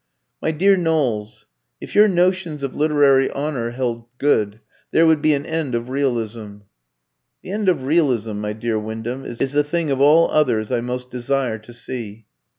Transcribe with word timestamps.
"My 0.41 0.49
dear 0.49 0.77
Knowles, 0.77 1.45
if 1.79 1.93
your 1.93 2.07
notions 2.07 2.63
of 2.63 2.75
literary 2.75 3.29
honour 3.29 3.69
held 3.69 4.05
good, 4.17 4.59
there 4.89 5.05
would 5.05 5.21
be 5.21 5.35
an 5.35 5.45
end 5.45 5.75
of 5.75 5.89
realism." 5.89 6.61
"The 7.43 7.51
end 7.51 7.69
of 7.69 7.83
realism, 7.83 8.39
my 8.39 8.53
dear 8.53 8.79
Wyndham, 8.79 9.25
is 9.25 9.51
the 9.51 9.63
thing 9.63 9.91
of 9.91 10.01
all 10.01 10.27
others 10.31 10.71
I 10.71 10.81
most 10.81 11.11
desire 11.11 11.59
to 11.59 11.71
see." 11.71 12.25